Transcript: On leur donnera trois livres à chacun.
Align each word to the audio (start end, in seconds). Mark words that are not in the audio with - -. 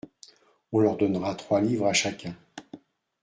On 0.71 0.79
leur 0.79 0.97
donnera 0.97 1.35
trois 1.35 1.61
livres 1.61 1.85
à 1.85 1.93
chacun. 1.93 2.35